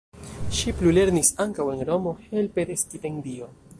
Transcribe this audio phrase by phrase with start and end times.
[0.59, 3.53] Ŝi plulernis ankaŭ en Romo helpe de stipendio.